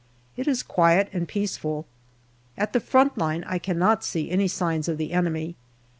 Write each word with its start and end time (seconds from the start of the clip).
It 0.35 0.47
is 0.47 0.63
quiet 0.63 1.09
and 1.13 1.27
peaceful. 1.27 1.85
At 2.57 2.73
the 2.73 2.79
front 2.79 3.19
line 3.19 3.43
I 3.45 3.59
cannot 3.59 4.03
see 4.03 4.31
any 4.31 4.47
signs 4.47 4.87
of 4.87 4.97
the 4.97 5.11
enemy. 5.13 5.55